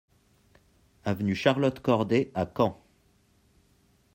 Avenue 1.05 1.35
Charlotte 1.35 1.79
Corday 1.79 2.31
à 2.33 2.49
Caen 2.51 2.81